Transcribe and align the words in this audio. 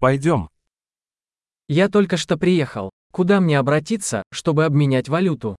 Пойдем. 0.00 0.48
Я 1.68 1.88
только 1.88 2.16
что 2.16 2.36
приехал. 2.38 2.90
Куда 3.10 3.40
мне 3.40 3.58
обратиться, 3.58 4.22
чтобы 4.32 4.64
обменять 4.64 5.08
валюту? 5.08 5.56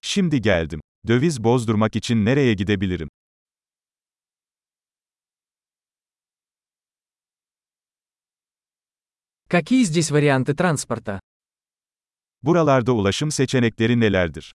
Şimdi 0.00 0.40
geldim. 0.40 0.80
Döviz 1.06 1.44
bozdurmak 1.44 1.96
için 1.96 2.24
nereye 2.24 2.54
gidebilirim? 2.54 3.08
Какие 9.48 9.84
здесь 9.84 10.10
варианты 10.10 10.54
транспорта? 10.54 11.20
Buralarda 12.42 12.92
ulaşım 12.92 13.30
seçenekleri 13.30 14.00
nelerdir? 14.00 14.52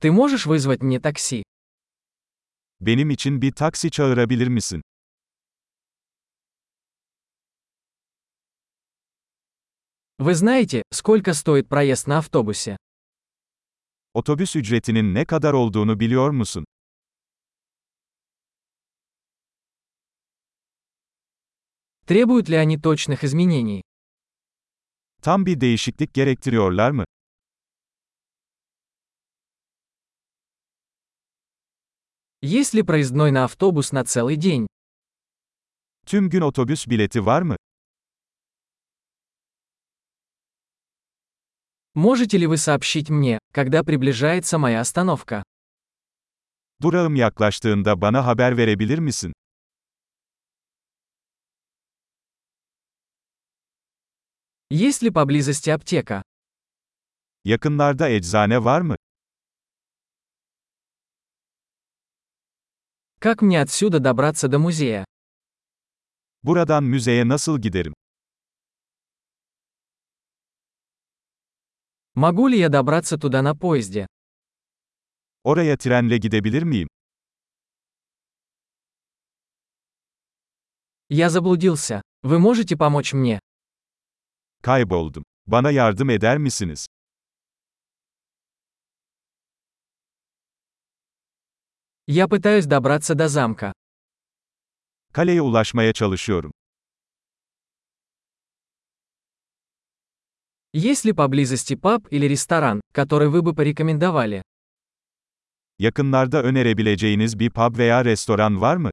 Ты 0.00 0.10
можешь 0.10 0.46
вызвать 0.46 0.82
мне 0.82 0.98
такси? 0.98 1.42
Benim 2.81 3.09
için 3.09 3.41
bir 3.41 3.51
taksi 3.51 3.91
çağırabilir 3.91 4.47
misin? 4.47 4.81
Вы 10.17 10.33
знаете, 10.35 10.83
сколько 10.93 11.33
стоит 11.33 11.67
проезд 11.67 12.07
на 12.07 12.17
автобусе? 12.17 12.77
Otobüs 14.13 14.55
ücretinin 14.55 15.13
ne 15.13 15.25
kadar 15.25 15.53
olduğunu 15.53 15.99
biliyor 15.99 16.29
musun? 16.29 16.65
Требуют 22.05 22.49
ли 22.49 22.55
они 22.55 22.77
точных 22.77 23.23
изменений? 23.23 23.81
Tam 25.21 25.45
bir 25.45 25.61
değişiklik 25.61 26.13
gerektiriyorlar 26.13 26.91
mı? 26.91 27.05
Есть 32.42 32.72
ли 32.72 32.82
проездной 32.82 33.30
на 33.32 33.44
автобус 33.44 33.92
на 33.92 34.02
целый 34.04 34.36
день? 34.36 34.66
Tüm 36.06 36.30
gün 36.30 36.40
otobüs 36.40 36.86
bileti 36.86 37.26
var 37.26 37.42
mı? 37.42 37.56
Можете 41.94 42.38
ли 42.38 42.46
вы 42.46 42.56
сообщить 42.56 43.10
мне, 43.10 43.38
когда 43.52 43.82
приближается 43.84 44.58
моя 44.58 44.80
остановка? 44.80 45.42
Durağım 46.82 47.14
yaklaştığında 47.16 48.00
bana 48.00 48.26
haber 48.26 48.56
verebilir 48.56 48.98
misin? 48.98 49.32
Есть 54.70 55.02
ли 55.02 55.10
поблизости 55.10 55.70
аптека? 55.70 56.22
Yakınlarda 57.44 58.08
eczane 58.08 58.64
var 58.64 58.80
mı? 58.80 58.96
Как 63.22 63.42
мне 63.42 63.60
отсюда 63.60 64.00
добраться 64.00 64.48
до 64.48 64.58
музея? 64.58 65.04
Buradan 66.42 66.84
müzeye 66.84 67.28
nasıl 67.28 67.58
giderim? 67.58 67.92
Могу 72.14 72.48
ли 72.48 72.58
я 72.58 72.68
добраться 72.70 73.18
туда 73.18 73.42
на 73.42 73.54
поезде? 73.54 74.06
Oraya 75.44 75.76
trenle 75.76 76.16
gidebilir 76.18 76.62
miyim? 76.62 76.88
Я 81.10 81.28
заблудился. 81.28 82.00
Вы 82.22 82.38
можете 82.38 82.76
помочь 82.76 83.12
мне? 83.12 83.38
Kayboldum. 84.62 85.24
Bana 85.46 85.70
yardım 85.70 86.10
eder 86.10 86.38
misiniz? 86.38 86.86
Я 92.12 92.26
пытаюсь 92.26 92.66
добраться 92.66 93.14
до 93.14 93.28
замка. 93.28 93.72
Kaleye 95.12 95.40
ulaşmaya 95.42 95.92
çalışıyorum. 95.92 96.50
Есть 100.72 101.04
ли 101.04 101.12
поблизости 101.12 101.76
паб 101.76 102.08
или 102.10 102.26
ресторан, 102.26 102.80
который 102.92 103.28
вы 103.28 103.42
бы 103.42 103.54
порекомендовали? 103.54 104.42
Yakınlarda 105.78 106.42
önerebileceğiniz 106.42 107.38
bir 107.38 107.50
pub 107.50 107.78
veya 107.78 108.04
restoran 108.04 108.60
var 108.60 108.76
mı? 108.76 108.90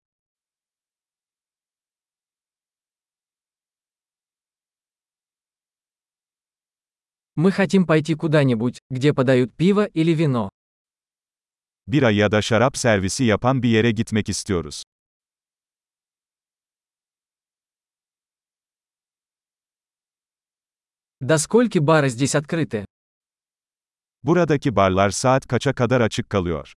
Мы 7.36 7.52
хотим 7.52 7.88
пойти 7.88 8.14
куда-нибудь, 8.14 8.80
где 8.92 9.12
подают 9.14 9.56
пиво 9.56 9.86
или 9.86 10.14
вино. 10.14 10.52
Bira 11.87 12.11
ya 12.11 12.31
da 12.33 12.43
şarap 12.43 12.77
servisi 12.77 13.25
yapan 13.25 13.63
bir 13.63 13.69
yere 13.69 13.91
gitmek 13.91 14.29
istiyoruz. 14.29 14.83
До 21.21 21.39
скольки 21.39 21.79
бары 21.79 22.09
здесь 22.09 22.35
открыты? 22.35 22.85
Buradaki 24.23 24.71
barlar 24.77 25.11
saat 25.11 25.47
kaça 25.47 25.73
kadar 25.73 26.01
açık 26.01 26.31
kalıyor? 26.31 26.73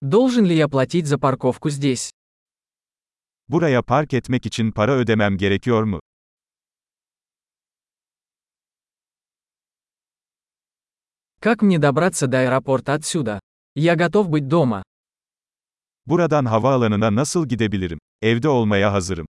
Должен 0.00 0.44
ли 0.44 0.56
я 0.56 0.68
платить 0.68 1.06
за 1.06 1.18
парковку 1.18 1.70
здесь? 1.70 2.10
Buraya 3.48 3.82
park 3.82 4.14
etmek 4.14 4.46
için 4.46 4.72
para 4.72 4.92
ödemem 4.92 5.36
gerekiyor 5.36 5.82
mu? 5.82 6.00
Как 11.39 11.61
мне 11.61 11.77
добраться 11.79 12.27
до 12.27 12.39
аэропорта 12.41 12.93
отсюда? 12.93 13.39
Я 13.75 13.95
готов 13.95 14.29
быть 14.29 14.47
дома. 14.47 14.83
Buradan 16.05 16.45
havaalanına 16.45 17.15
nasıl 17.15 17.47
gidebilirim? 17.47 17.99
Evde 18.21 18.49
olmaya 18.49 18.93
hazırım. 18.93 19.27